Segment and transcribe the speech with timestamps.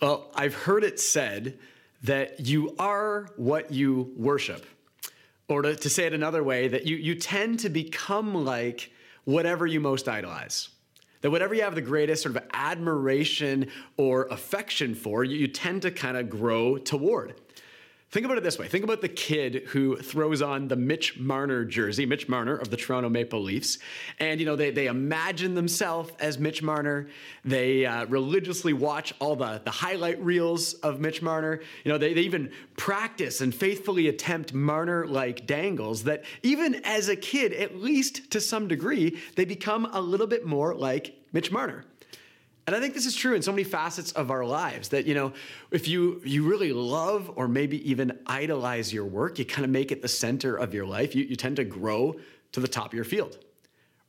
[0.00, 1.58] Well, I've heard it said
[2.02, 4.66] that you are what you worship.
[5.48, 8.90] Or to, to, say it another way, that you, you tend to become like
[9.24, 10.68] whatever you most idolize.
[11.22, 15.82] That whatever you have the greatest sort of admiration or affection for, you, you tend
[15.82, 17.40] to kind of grow toward.
[18.12, 18.68] Think about it this way.
[18.68, 22.76] Think about the kid who throws on the Mitch Marner jersey, Mitch Marner of the
[22.76, 23.78] Toronto Maple Leafs.
[24.20, 27.08] And, you know, they, they imagine themselves as Mitch Marner.
[27.44, 31.60] They uh, religiously watch all the, the highlight reels of Mitch Marner.
[31.84, 37.08] You know, they, they even practice and faithfully attempt Marner like dangles that even as
[37.08, 41.50] a kid, at least to some degree, they become a little bit more like Mitch
[41.50, 41.84] Marner.
[42.66, 45.14] And I think this is true in so many facets of our lives that, you
[45.14, 45.32] know,
[45.70, 49.92] if you, you really love or maybe even idolize your work, you kind of make
[49.92, 52.16] it the center of your life, you, you tend to grow
[52.52, 53.38] to the top of your field.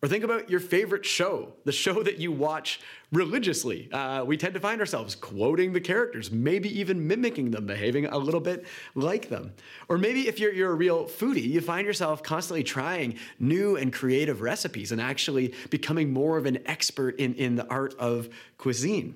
[0.03, 3.91] Or think about your favorite show, the show that you watch religiously.
[3.91, 8.17] Uh, we tend to find ourselves quoting the characters, maybe even mimicking them, behaving a
[8.17, 9.54] little bit like them.
[9.89, 13.91] Or maybe if you're, you're a real foodie, you find yourself constantly trying new and
[13.91, 19.15] creative recipes and actually becoming more of an expert in, in the art of cuisine.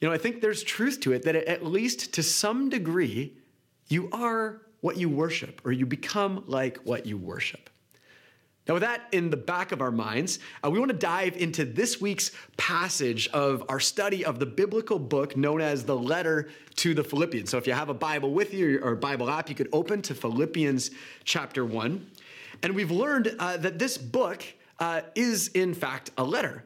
[0.00, 3.36] You know, I think there's truth to it that at least to some degree,
[3.86, 7.70] you are what you worship, or you become like what you worship.
[8.68, 11.64] Now, with that in the back of our minds, uh, we want to dive into
[11.64, 16.92] this week's passage of our study of the biblical book known as the letter to
[16.92, 17.48] the Philippians.
[17.48, 20.14] So, if you have a Bible with you or Bible app, you could open to
[20.14, 20.90] Philippians
[21.24, 22.10] chapter 1.
[22.62, 24.44] And we've learned uh, that this book
[24.78, 26.64] uh, is, in fact, a letter.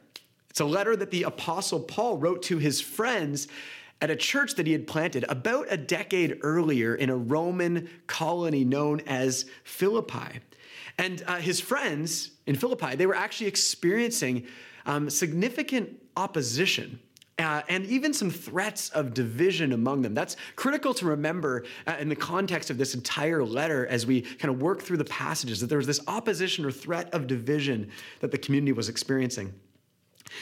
[0.50, 3.46] It's a letter that the Apostle Paul wrote to his friends
[4.00, 8.64] at a church that he had planted about a decade earlier in a Roman colony
[8.64, 10.40] known as Philippi.
[10.98, 14.46] And uh, his friends in Philippi, they were actually experiencing
[14.86, 17.00] um, significant opposition.
[17.38, 20.14] Uh, and even some threats of division among them.
[20.14, 24.54] That's critical to remember uh, in the context of this entire letter as we kind
[24.54, 27.90] of work through the passages that there was this opposition or threat of division
[28.20, 29.52] that the community was experiencing.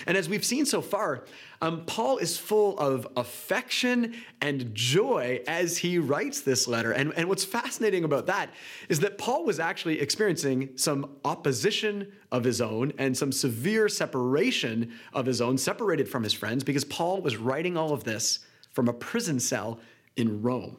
[0.07, 1.25] And as we've seen so far,
[1.63, 6.93] um, Paul is full of affection and joy as he writes this letter.
[6.93, 8.51] And, and what's fascinating about that
[8.89, 14.93] is that Paul was actually experiencing some opposition of his own and some severe separation
[15.13, 18.41] of his own, separated from his friends, because Paul was writing all of this
[18.71, 19.81] from a prison cell
[20.17, 20.79] in Rome.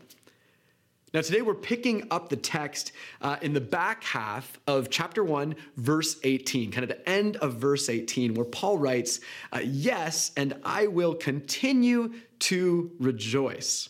[1.14, 5.56] Now, today we're picking up the text uh, in the back half of chapter 1,
[5.76, 9.20] verse 18, kind of the end of verse 18, where Paul writes,
[9.52, 13.90] uh, Yes, and I will continue to rejoice.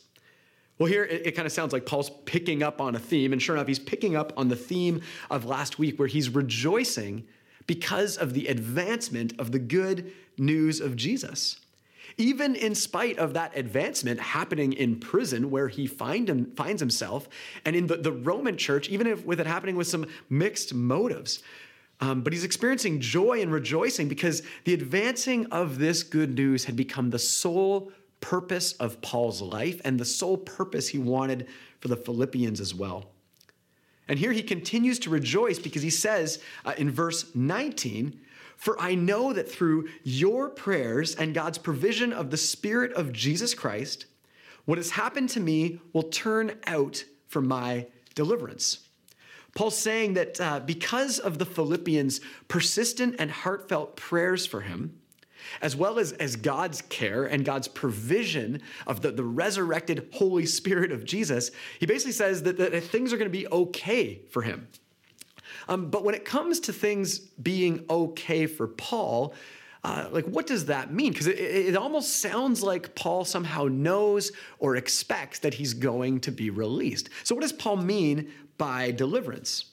[0.79, 3.41] Well, here it, it kind of sounds like Paul's picking up on a theme, and
[3.41, 7.27] sure enough, he's picking up on the theme of last week, where he's rejoicing
[7.67, 11.59] because of the advancement of the good news of Jesus
[12.17, 17.27] even in spite of that advancement happening in prison where he find him, finds himself,
[17.65, 21.41] and in the, the Roman church, even if, with it happening with some mixed motives.
[21.99, 26.75] Um, but he's experiencing joy and rejoicing because the advancing of this good news had
[26.75, 27.91] become the sole
[28.21, 31.47] purpose of Paul's life and the sole purpose he wanted
[31.79, 33.11] for the Philippians as well.
[34.07, 38.19] And here he continues to rejoice because he says uh, in verse 19,
[38.61, 43.55] for I know that through your prayers and God's provision of the Spirit of Jesus
[43.55, 44.05] Christ,
[44.65, 48.87] what has happened to me will turn out for my deliverance.
[49.55, 54.95] Paul's saying that uh, because of the Philippians' persistent and heartfelt prayers for him,
[55.59, 60.91] as well as, as God's care and God's provision of the, the resurrected Holy Spirit
[60.91, 61.49] of Jesus,
[61.79, 64.67] he basically says that, that things are going to be okay for him.
[65.67, 69.33] Um, but when it comes to things being okay for Paul,
[69.83, 71.11] uh, like what does that mean?
[71.11, 76.31] Because it, it almost sounds like Paul somehow knows or expects that he's going to
[76.31, 77.09] be released.
[77.23, 79.65] So, what does Paul mean by deliverance?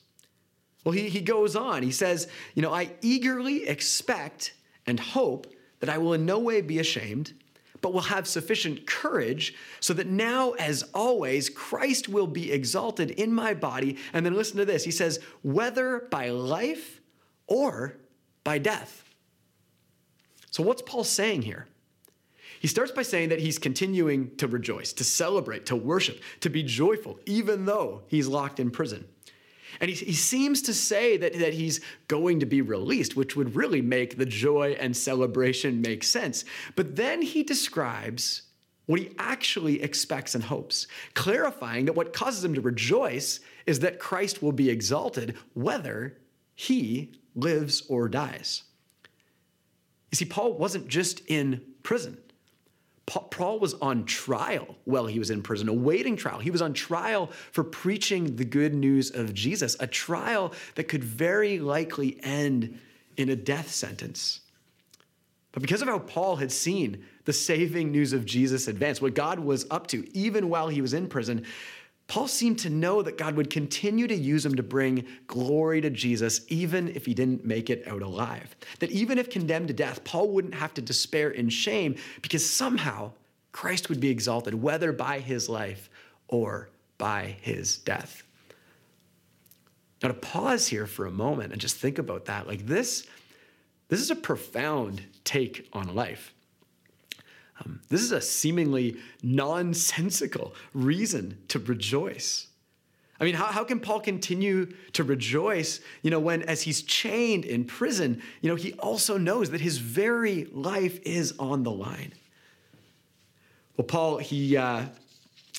[0.85, 1.83] Well, he, he goes on.
[1.83, 4.55] He says, You know, I eagerly expect
[4.87, 5.47] and hope
[5.81, 7.35] that I will in no way be ashamed
[7.81, 13.33] but will have sufficient courage so that now, as always, Christ will be exalted in
[13.33, 13.97] my body.
[14.13, 17.01] And then listen to this he says, whether by life
[17.47, 17.97] or
[18.45, 19.05] by death.
[20.51, 21.67] So, what's Paul saying here?
[22.61, 26.63] He starts by saying that he's continuing to rejoice, to celebrate, to worship, to be
[26.63, 29.07] joyful, even though he's locked in prison.
[29.81, 33.55] And he, he seems to say that, that he's going to be released, which would
[33.55, 36.45] really make the joy and celebration make sense.
[36.77, 38.43] But then he describes
[38.87, 43.99] what he actually expects and hopes, clarifying that what causes him to rejoice is that
[43.99, 46.17] Christ will be exalted whether
[46.55, 48.63] he lives or dies.
[50.11, 52.17] You see, Paul wasn't just in prison.
[53.09, 56.39] Paul was on trial while he was in prison, awaiting trial.
[56.39, 61.03] He was on trial for preaching the good news of Jesus, a trial that could
[61.03, 62.79] very likely end
[63.17, 64.41] in a death sentence.
[65.53, 69.39] But because of how Paul had seen the saving news of Jesus advance, what God
[69.39, 71.47] was up to, even while he was in prison,
[72.09, 75.91] Paul seemed to know that God would continue to use him to bring glory to
[75.91, 78.57] Jesus, even if he didn't make it out alive.
[78.79, 83.13] That even if condemned to death, Paul wouldn't have to despair in shame because somehow
[83.53, 85.91] Christ would be exalted, whether by his life
[86.29, 88.23] or by his death.
[90.03, 93.07] Now, to pause here for a moment and just think about that, like this,
[93.89, 96.33] this is a profound take on life.
[97.61, 102.49] Um, this is a seemingly nonsensical reason to rejoice.
[103.21, 107.45] I mean, how, how can Paul continue to rejoice, you know, when as he's chained
[107.45, 112.13] in prison, you know, he also knows that his very life is on the line?
[113.77, 114.87] Well, Paul, he, uh,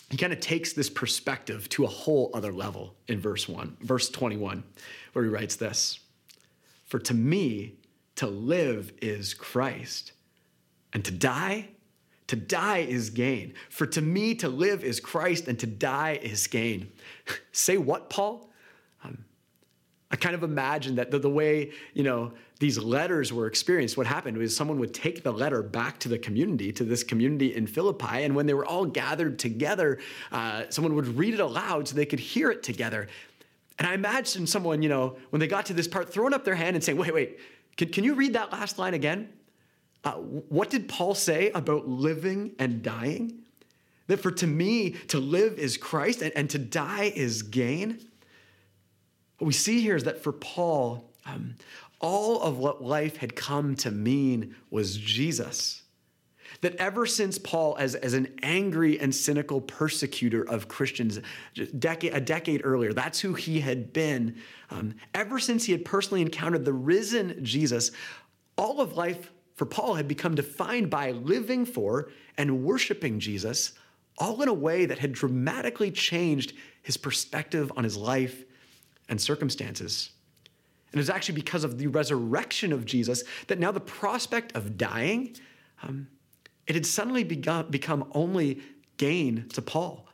[0.09, 4.09] he kind of takes this perspective to a whole other level in verse 1, verse
[4.09, 4.63] 21,
[5.13, 5.99] where he writes this
[6.85, 7.75] For to me,
[8.15, 10.13] to live is Christ,
[10.93, 11.69] and to die
[12.29, 13.55] to die is gain.
[13.69, 16.91] For to me, to live is Christ, and to die is gain.
[17.51, 18.51] Say what, Paul?
[19.03, 19.25] Um,
[20.11, 24.05] I kind of imagine that the, the, way, you know, these letters were experienced, what
[24.05, 27.65] happened was someone would take the letter back to the community, to this community in
[27.65, 29.97] Philippi, and when they were all gathered together,
[30.31, 33.07] uh, someone would read it aloud so they could hear it together.
[33.79, 36.53] And I imagine someone, you know, when they got to this part, throwing up their
[36.53, 37.39] hand and saying, wait, wait,
[37.75, 39.29] can, can you read that last line again?
[40.03, 43.41] Uh, what did Paul say about living and dying?
[44.07, 47.99] That for to me, to live is Christ and, and to die is gain.
[49.37, 51.55] What we see here is that for Paul, um,
[51.99, 55.83] all of what life had come to mean was Jesus.
[56.61, 61.19] That ever since Paul, as, as an angry and cynical persecutor of Christians
[61.77, 64.37] decade, a decade earlier, that's who he had been.
[64.71, 67.91] Um, ever since he had personally encountered the risen Jesus,
[68.57, 73.73] all of life for Paul had become defined by living for and worshiping Jesus,
[74.17, 78.45] all in a way that had dramatically changed his perspective on his life
[79.09, 80.11] and circumstances.
[80.93, 84.77] And it was actually because of the resurrection of Jesus that now the prospect of
[84.77, 85.35] dying,
[85.83, 86.07] um,
[86.65, 88.61] it had suddenly begun, become only
[88.95, 90.07] gain to Paul.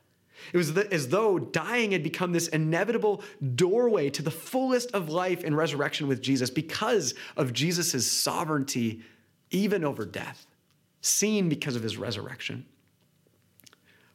[0.53, 3.21] It was as though dying had become this inevitable
[3.53, 9.03] doorway to the fullest of life and resurrection with Jesus because of Jesus' sovereignty
[9.55, 10.45] even over death,
[11.01, 12.65] seen because of his resurrection.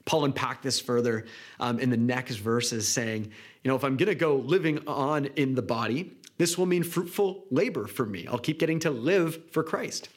[0.04, 1.26] Paul unpacked this further
[1.58, 3.25] um, in the next verses, saying,
[3.62, 6.82] You know, if I'm going to go living on in the body, this will mean
[6.82, 8.26] fruitful labor for me.
[8.26, 10.08] I'll keep getting to live for Christ.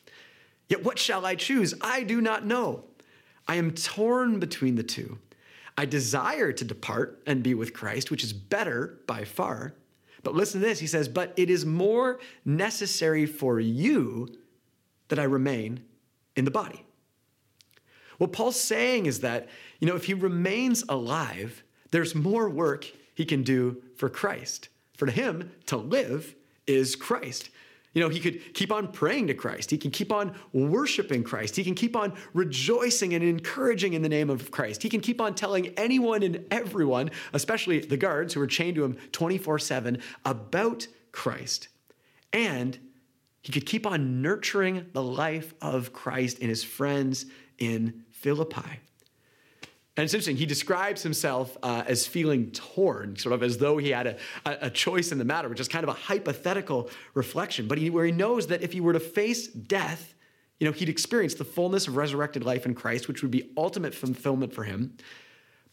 [0.67, 1.73] Yet what shall I choose?
[1.81, 2.85] I do not know.
[3.47, 5.19] I am torn between the two.
[5.77, 9.73] I desire to depart and be with Christ, which is better by far.
[10.23, 10.79] But listen to this.
[10.79, 14.29] He says, But it is more necessary for you
[15.09, 15.83] that I remain
[16.35, 16.85] in the body.
[18.17, 23.25] What Paul's saying is that, you know, if he remains alive, there's more work he
[23.25, 24.69] can do for Christ.
[24.97, 26.35] For him, to live
[26.67, 27.49] is Christ.
[27.93, 29.69] You know, he could keep on praying to Christ.
[29.69, 31.55] He can keep on worshiping Christ.
[31.55, 34.81] He can keep on rejoicing and encouraging in the name of Christ.
[34.81, 38.83] He can keep on telling anyone and everyone, especially the guards who are chained to
[38.83, 41.67] him 24 7, about Christ.
[42.31, 42.79] And
[43.43, 47.25] he could keep on nurturing the life of Christ in his friends
[47.59, 48.79] in Philippi.
[49.95, 53.89] And it's interesting, he describes himself uh, as feeling torn, sort of as though he
[53.89, 57.77] had a, a, choice in the matter, which is kind of a hypothetical reflection, but
[57.77, 60.15] he, where he knows that if he were to face death,
[60.59, 63.93] you know, he'd experience the fullness of resurrected life in Christ, which would be ultimate
[63.93, 64.97] fulfillment for him.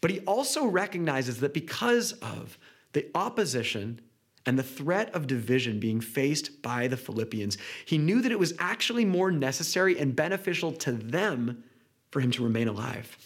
[0.01, 2.59] But he also recognizes that because of
[2.93, 4.01] the opposition
[4.45, 8.53] and the threat of division being faced by the Philippians, he knew that it was
[8.59, 11.63] actually more necessary and beneficial to them
[12.09, 13.17] for him to remain alive.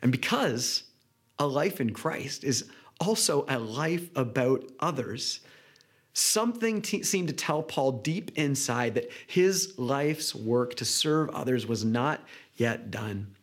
[0.00, 0.84] And because
[1.38, 2.70] a life in Christ is
[3.00, 5.40] also a life about others,
[6.12, 11.84] something seemed to tell Paul deep inside that his life's work to serve others was
[11.84, 12.20] not
[12.56, 13.34] yet done,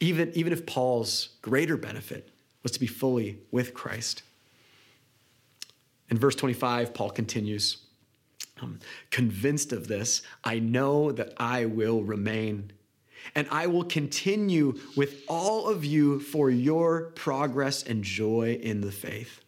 [0.00, 2.30] even, even if Paul's greater benefit
[2.62, 4.22] was to be fully with Christ.
[6.10, 7.78] In verse 25, Paul continues
[8.60, 8.78] um,
[9.10, 12.72] Convinced of this, I know that I will remain,
[13.34, 18.92] and I will continue with all of you for your progress and joy in the
[18.92, 19.40] faith.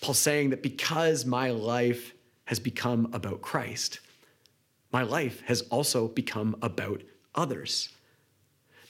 [0.00, 4.00] Paul's saying that because my life has become about Christ,
[4.92, 7.02] my life has also become about
[7.34, 7.90] others.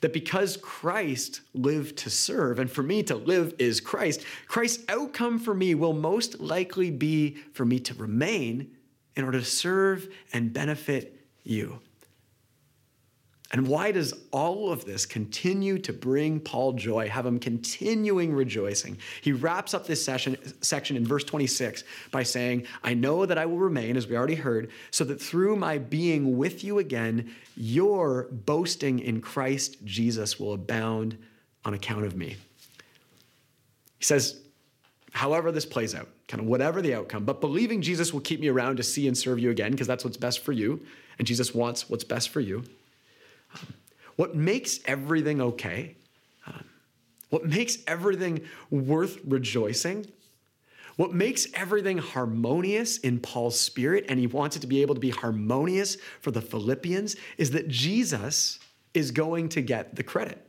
[0.01, 5.39] That because Christ lived to serve, and for me to live is Christ, Christ's outcome
[5.39, 8.77] for me will most likely be for me to remain
[9.17, 11.81] in order to serve and benefit you.
[13.51, 18.99] And why does all of this continue to bring Paul joy, have him continuing rejoicing?
[19.23, 23.47] He wraps up this session, section in verse 26 by saying, I know that I
[23.47, 28.25] will remain, as we already heard, so that through my being with you again, your
[28.31, 31.17] boasting in Christ Jesus will abound
[31.65, 32.37] on account of me.
[33.99, 34.41] He says,
[35.13, 38.49] however this plays out, kind of whatever the outcome, but believing Jesus will keep me
[38.49, 40.85] around to see and serve you again, because that's what's best for you,
[41.19, 42.63] and Jesus wants what's best for you.
[44.17, 45.97] What makes everything okay,
[46.47, 46.65] um,
[47.31, 50.07] what makes everything worth rejoicing,
[50.97, 55.01] what makes everything harmonious in Paul's spirit, and he wants it to be able to
[55.01, 58.59] be harmonious for the Philippians, is that Jesus
[58.95, 60.48] is going to get the credit.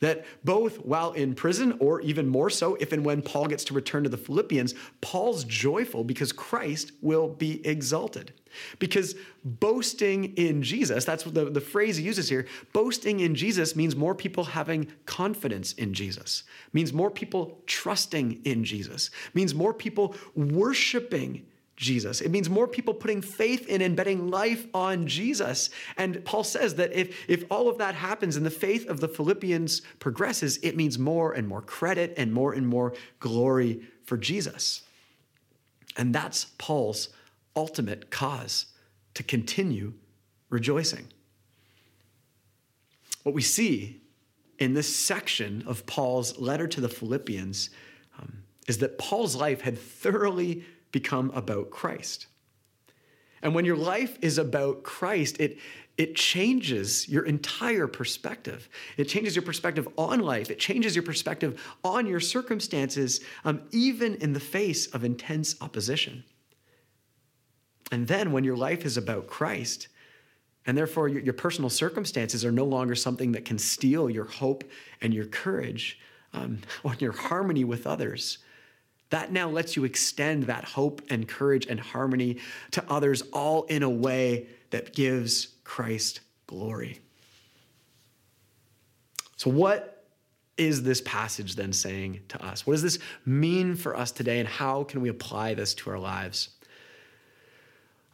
[0.00, 3.74] That both while in prison, or even more so, if and when Paul gets to
[3.74, 8.32] return to the Philippians, Paul's joyful because Christ will be exalted.
[8.78, 9.14] Because
[9.44, 14.14] boasting in Jesus, that's the, the phrase he uses here, boasting in Jesus means more
[14.14, 21.46] people having confidence in Jesus, means more people trusting in Jesus, means more people worshiping
[21.80, 22.20] Jesus.
[22.20, 25.70] It means more people putting faith in and betting life on Jesus.
[25.96, 29.08] And Paul says that if, if all of that happens and the faith of the
[29.08, 34.82] Philippians progresses, it means more and more credit and more and more glory for Jesus.
[35.96, 37.08] And that's Paul's
[37.56, 38.66] ultimate cause
[39.14, 39.94] to continue
[40.50, 41.08] rejoicing.
[43.22, 44.02] What we see
[44.58, 47.70] in this section of Paul's letter to the Philippians
[48.18, 52.26] um, is that Paul's life had thoroughly become about Christ.
[53.42, 55.58] And when your life is about Christ, it,
[55.96, 58.68] it changes your entire perspective.
[58.96, 60.50] It changes your perspective on life.
[60.50, 66.24] It changes your perspective on your circumstances, um, even in the face of intense opposition.
[67.92, 69.88] And then when your life is about Christ,
[70.66, 74.64] and therefore your, your personal circumstances are no longer something that can steal your hope
[75.00, 75.98] and your courage
[76.32, 78.38] um, or your harmony with others,
[79.10, 82.38] that now lets you extend that hope and courage and harmony
[82.70, 87.00] to others, all in a way that gives Christ glory.
[89.36, 90.04] So, what
[90.56, 92.66] is this passage then saying to us?
[92.66, 95.98] What does this mean for us today, and how can we apply this to our
[95.98, 96.50] lives?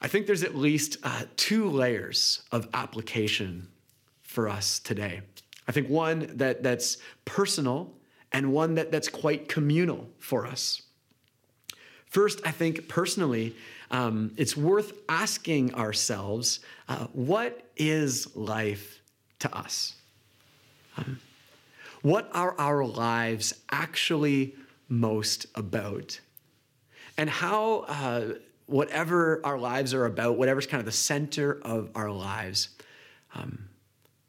[0.00, 3.68] I think there's at least uh, two layers of application
[4.22, 5.22] for us today.
[5.66, 7.92] I think one that, that's personal
[8.32, 10.82] and one that, that's quite communal for us.
[12.06, 13.54] First, I think personally,
[13.90, 19.00] um, it's worth asking ourselves uh, what is life
[19.40, 19.94] to us?
[20.96, 21.20] Um,
[22.02, 24.54] what are our lives actually
[24.88, 26.20] most about?
[27.18, 28.34] And how uh,
[28.66, 32.68] whatever our lives are about, whatever's kind of the center of our lives,
[33.34, 33.65] um,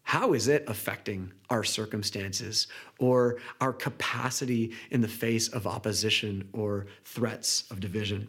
[0.07, 6.85] how is it affecting our circumstances or our capacity in the face of opposition or
[7.03, 8.25] threats of division?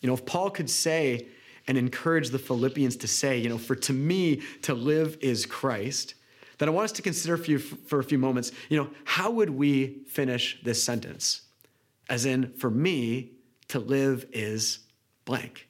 [0.00, 1.26] You know, if Paul could say
[1.66, 6.14] and encourage the Philippians to say, you know, for to me to live is Christ,
[6.58, 9.32] then I want us to consider for, you, for a few moments, you know, how
[9.32, 11.42] would we finish this sentence?
[12.08, 13.32] As in, for me,
[13.66, 14.78] to live is
[15.24, 15.66] blank.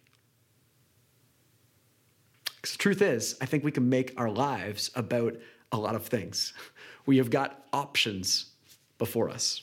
[2.60, 5.36] Because the truth is, I think we can make our lives about
[5.72, 6.52] a lot of things.
[7.06, 8.52] We have got options
[8.98, 9.62] before us.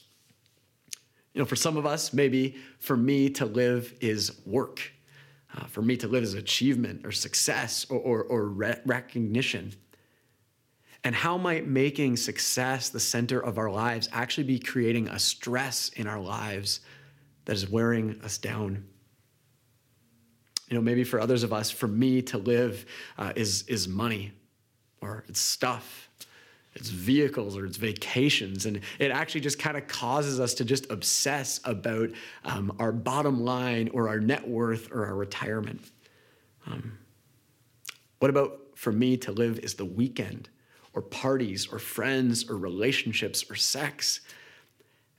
[1.33, 4.91] You know, for some of us, maybe for me to live is work.
[5.55, 9.71] Uh, for me to live is achievement or success or, or, or re- recognition.
[11.03, 15.89] And how might making success the center of our lives actually be creating a stress
[15.89, 16.81] in our lives
[17.45, 18.83] that is wearing us down.
[20.69, 22.85] You know, maybe for others of us, for me to live
[23.17, 24.33] uh, is, is money
[25.01, 26.09] or it's stuff,
[26.75, 28.65] it's vehicles or it's vacations.
[28.65, 32.09] And it actually just kind of causes us to just obsess about
[32.43, 35.81] um, our bottom line or our net worth or our retirement.
[36.65, 36.97] Um,
[38.19, 40.49] what about for me to live is the weekend
[40.93, 44.21] or parties or friends or relationships or sex?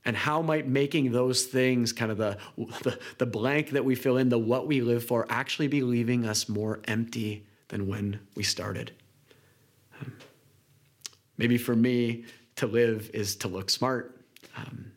[0.05, 4.17] And how might making those things, kind of the, the, the, blank that we fill
[4.17, 8.43] in, the what we live for, actually be leaving us more empty than when we
[8.43, 8.93] started?
[10.01, 10.13] Um,
[11.37, 12.25] maybe for me,
[12.57, 14.21] to live is to look smart.
[14.57, 14.91] Um,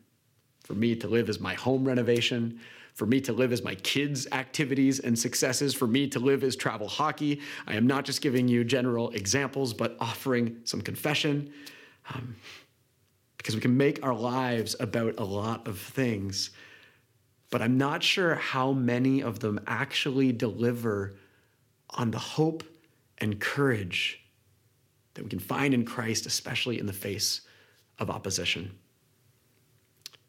[0.64, 2.60] for me, to live is my home renovation.
[2.94, 6.54] for me to live as my kids' activities and successes, for me to live as
[6.54, 7.40] travel hockey.
[7.66, 11.50] I am not just giving you general examples, but offering some confession.
[12.12, 12.36] Um,
[13.42, 16.50] because we can make our lives about a lot of things,
[17.50, 21.16] but I'm not sure how many of them actually deliver
[21.90, 22.62] on the hope
[23.18, 24.20] and courage
[25.14, 27.40] that we can find in Christ, especially in the face
[27.98, 28.78] of opposition.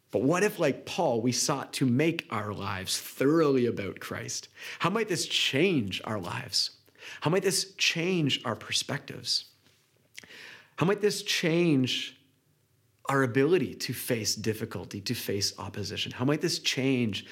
[0.10, 4.50] But what if, like Paul, we sought to make our lives thoroughly about Christ?
[4.80, 6.72] How might this change our lives?
[7.22, 9.46] How might this change our perspectives?
[10.78, 12.18] How might this change
[13.08, 16.12] our ability to face difficulty, to face opposition?
[16.12, 17.26] How might this change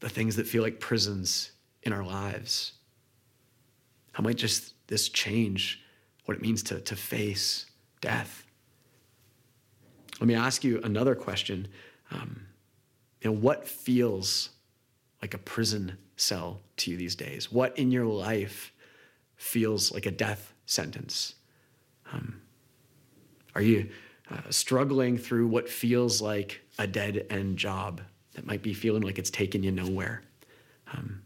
[0.00, 2.72] the things that feel like prisons in our lives?
[4.12, 5.82] How might just this change
[6.24, 7.66] what it means to, to face
[8.00, 8.44] death?
[10.20, 11.68] Let me ask you another question.
[12.10, 12.46] Um,
[13.22, 14.50] you know, what feels
[15.22, 17.50] like a prison cell to you these days?
[17.50, 18.72] What in your life
[19.36, 21.34] feels like a death sentence?
[22.12, 22.40] Um,
[23.54, 23.88] are you
[24.30, 28.00] uh, struggling through what feels like a dead end job
[28.34, 30.22] that might be feeling like it's taken you nowhere?
[30.92, 31.22] Um,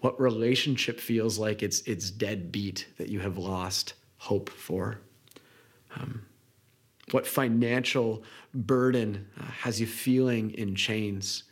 [0.00, 5.00] what relationship feels like it's it's deadbeat that you have lost hope for?
[5.96, 6.26] Um,
[7.10, 8.22] what financial
[8.54, 11.44] burden uh, has you feeling in chains?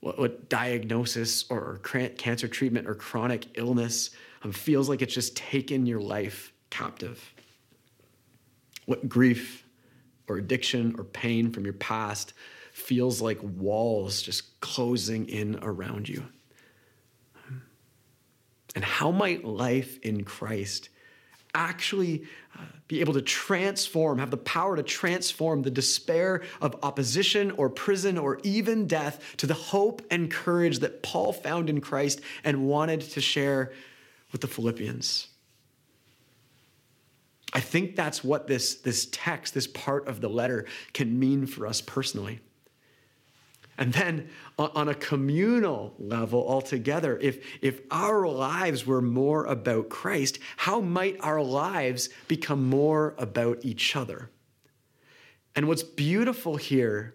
[0.00, 1.80] What, what diagnosis or,
[2.18, 4.10] cancer treatment or chronic illness
[4.42, 7.34] um, feels like it's just taken your life captive?
[8.86, 9.66] What grief
[10.28, 12.32] or addiction or pain from your past
[12.72, 16.24] feels like walls just closing in around you?
[18.74, 20.90] And how might life in Christ
[21.54, 22.24] actually
[22.54, 27.70] uh, be able to transform, have the power to transform the despair of opposition or
[27.70, 32.68] prison or even death to the hope and courage that Paul found in Christ and
[32.68, 33.72] wanted to share
[34.30, 35.28] with the Philippians.
[37.52, 41.66] I think that's what this, this text, this part of the letter, can mean for
[41.66, 42.40] us personally.
[43.78, 50.38] And then on a communal level altogether, if, if our lives were more about Christ,
[50.56, 54.30] how might our lives become more about each other?
[55.54, 57.14] And what's beautiful here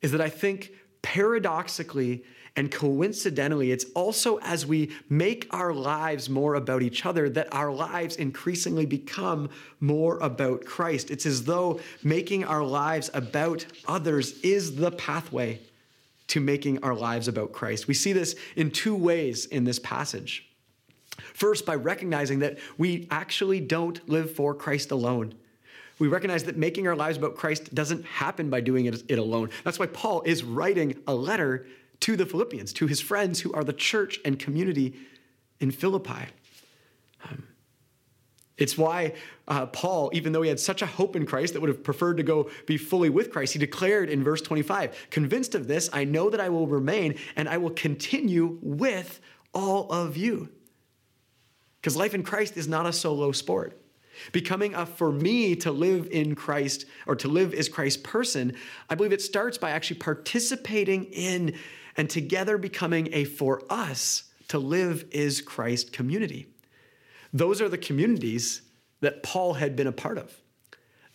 [0.00, 2.24] is that I think paradoxically
[2.58, 7.70] and coincidentally, it's also as we make our lives more about each other that our
[7.70, 11.12] lives increasingly become more about Christ.
[11.12, 15.60] It's as though making our lives about others is the pathway
[16.26, 17.86] to making our lives about Christ.
[17.86, 20.48] We see this in two ways in this passage.
[21.34, 25.34] First, by recognizing that we actually don't live for Christ alone.
[25.98, 29.50] We recognize that making our lives about Christ doesn't happen by doing it, alone.
[29.64, 31.66] That's why Paul is writing a letter
[32.00, 34.94] to the Philippians, to his friends who are the church and community
[35.58, 36.26] in Philippi.
[37.28, 37.48] Um,
[38.56, 39.14] it's why
[39.46, 42.16] uh, Paul, even though he had such a hope in Christ that would have preferred
[42.16, 46.04] to go be fully with Christ, he declared in verse 25 Convinced of this, I
[46.04, 49.20] know that I will remain and I will continue with
[49.54, 50.48] all of you.
[51.80, 53.80] Because life in Christ is not a solo sport.
[54.32, 58.54] Becoming a for me to live in Christ or to live as Christ's person,
[58.88, 61.54] I believe it starts by actually participating in
[61.96, 66.46] and together becoming a for us to live is Christ community.
[67.32, 68.62] Those are the communities
[69.00, 70.40] that Paul had been a part of.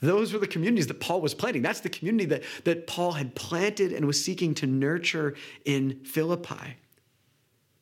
[0.03, 1.61] Those were the communities that Paul was planting.
[1.61, 6.75] That's the community that, that Paul had planted and was seeking to nurture in Philippi.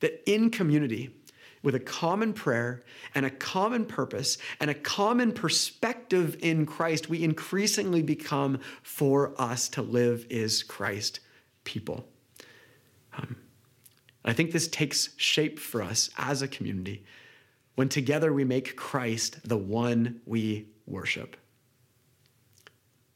[0.01, 1.15] That in community,
[1.63, 7.23] with a common prayer and a common purpose and a common perspective in Christ, we
[7.23, 11.19] increasingly become for us to live is Christ
[11.63, 12.07] people.
[13.17, 13.35] Um,
[14.25, 17.03] I think this takes shape for us as a community
[17.75, 21.35] when together we make Christ the one we worship.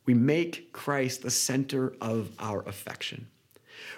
[0.05, 3.27] We make Christ the center of our affection.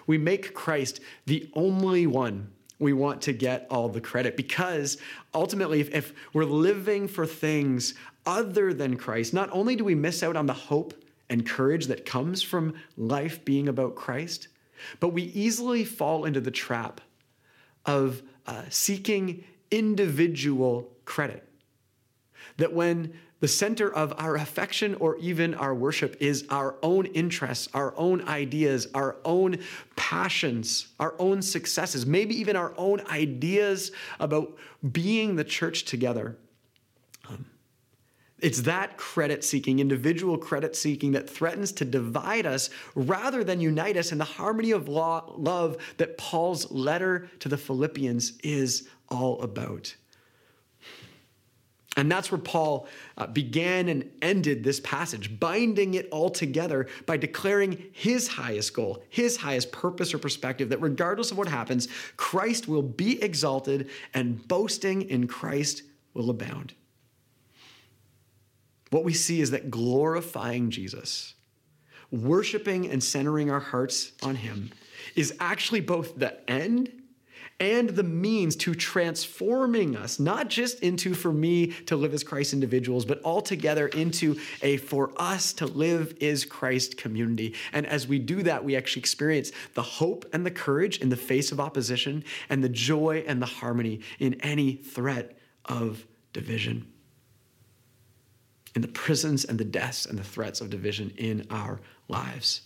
[0.07, 4.97] We make Christ the only one we want to get all the credit because
[5.33, 7.93] ultimately, if, if, we're living for things
[8.25, 10.93] other than Christ, not only do we miss out on the hope
[11.29, 14.47] and courage that comes from life being about Christ,
[14.99, 17.01] but we easily fall into the trap
[17.85, 21.47] of uh, seeking individual credit.
[22.57, 27.67] That when the center of our affection or even our worship is our own interests,
[27.73, 29.59] our own ideas, our own
[29.95, 34.57] passions, our own successes, maybe even our own ideas about
[34.91, 36.35] being the church together,
[37.29, 37.45] um,
[38.39, 43.97] It's that credit seeking, individual credit seeking, that threatens to divide us rather than unite
[43.97, 49.41] us in the harmony of law, love that Paul's letter to the Philippians is all
[49.41, 49.95] about.
[51.97, 57.17] And that's where Paul uh, began and ended this passage, binding it all together by
[57.17, 62.67] declaring his highest goal, his highest purpose or perspective that regardless of what happens, Christ
[62.67, 65.81] will be exalted and boasting in Christ
[66.13, 66.75] will abound.
[68.91, 71.33] What we see is that glorifying Jesus,
[72.11, 74.71] worshiping and centering our hearts on him,
[75.15, 76.91] is actually both the end
[77.59, 82.53] and the means to transforming us, not just into for me to live as Christ
[82.53, 87.55] individuals, but altogether into a for us to live is Christ community.
[87.73, 91.17] And as we do that, we actually experience the hope and the courage in the
[91.17, 96.85] face of opposition and the joy and the harmony in any threat of division.
[98.75, 102.61] In the prisons and the deaths and the threats of division in our lives.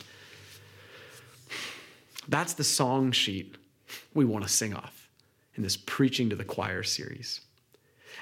[2.28, 3.56] That's the song sheet
[4.14, 5.10] we want to sing off
[5.56, 7.42] in this Preaching to the Choir series.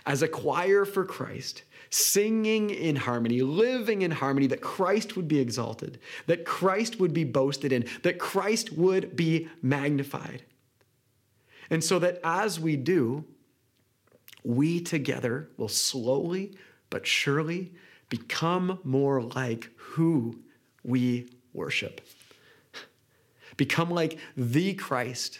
[0.05, 5.39] As a choir for Christ, singing in harmony, living in harmony, that Christ would be
[5.39, 10.43] exalted, that Christ would be boasted in, that Christ would be magnified.
[11.69, 13.25] And so that as we do,
[14.43, 16.55] we together will slowly
[16.89, 17.73] but surely
[18.09, 20.39] become more like who
[20.83, 22.01] we worship.
[23.57, 25.39] Become like the Christ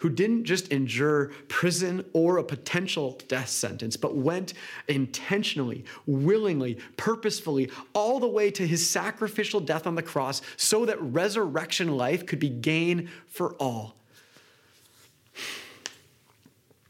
[0.00, 4.54] who didn't just endure prison or a potential death sentence, but went
[4.88, 11.00] intentionally, willingly, purposefully, all the way to his sacrificial death on the cross so that
[11.00, 13.94] resurrection life could be gain for all.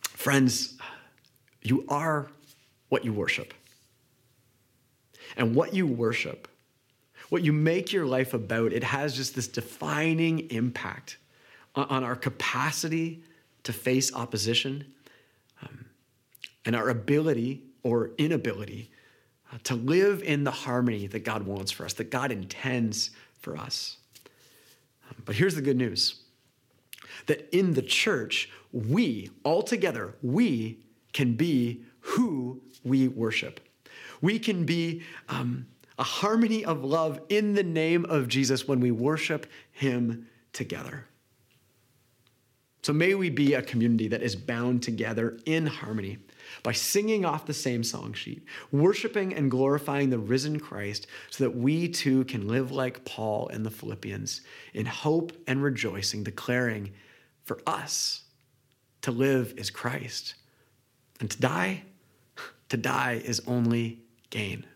[0.03, 0.77] Friends,
[1.63, 2.29] you are
[2.89, 3.55] what you worship.
[5.37, 6.49] And what you worship,
[7.29, 11.19] what you make your life about, it has just this defining impact
[11.75, 13.23] on our capacity
[13.65, 14.85] to face opposition
[15.63, 15.87] um,
[16.65, 18.91] and our ability or inability
[19.53, 23.57] uh, to live in the harmony that God wants for us, that God intends for
[23.57, 23.99] us.
[25.09, 26.21] Um, but here's the good news
[27.27, 30.79] that in the church, we, all together, we
[31.13, 33.61] can be who we worship.
[34.21, 35.67] We can be um,
[35.99, 41.07] a harmony of love in the name of Jesus when we worship Him together.
[42.85, 46.19] So may we be a community that is bound together in harmony
[46.63, 51.57] by singing off the same song sheet, worshiping and glorifying the risen Christ, so that
[51.57, 54.43] we too can live like Paul and the Philippians
[54.75, 56.93] in hope and rejoicing, declaring
[57.45, 58.25] for us
[59.01, 60.35] to live is Christ,
[61.21, 61.85] and to die,
[62.69, 64.67] to die is only gain.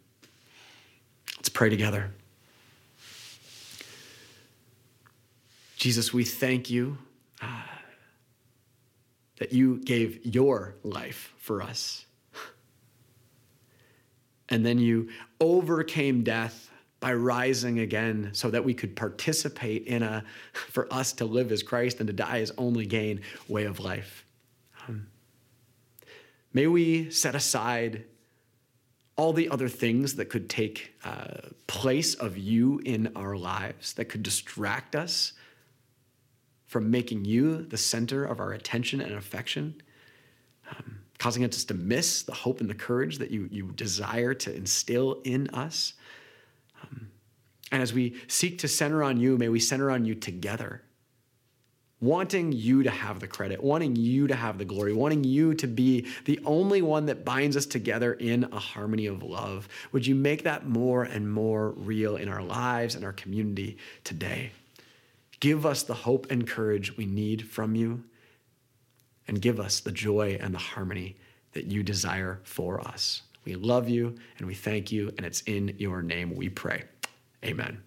[1.36, 2.14] Let's pray together.
[5.76, 6.96] Jesus, we thank you.
[7.42, 7.62] Uh,
[9.38, 12.04] that you gave your life for us.
[14.48, 15.08] And then you
[15.40, 16.70] overcame death
[17.00, 21.62] by rising again so that we could participate in a, for us to live as
[21.62, 24.24] Christ and to die as only gain way of life.
[24.88, 25.06] Um,
[26.52, 28.04] may we set aside
[29.16, 34.06] all the other things that could take uh, place of you in our lives, that
[34.06, 35.34] could distract us
[36.68, 39.82] from making you the center of our attention and affection,
[40.70, 44.54] um, causing us to miss the hope and the courage that you, you desire to
[44.54, 45.94] instill in us.
[46.82, 47.08] Um,
[47.72, 50.82] and as we seek to center on you, may we center on you together,
[52.02, 55.66] wanting you to have the credit, wanting you to have the glory, wanting you to
[55.66, 59.68] be the only one that binds us together in a harmony of love.
[59.92, 64.52] Would you make that more and more real in our lives and our community today?
[65.40, 68.04] Give us the hope and courage we need from you,
[69.26, 71.16] and give us the joy and the harmony
[71.52, 73.22] that you desire for us.
[73.44, 76.84] We love you and we thank you, and it's in your name we pray.
[77.44, 77.82] Amen.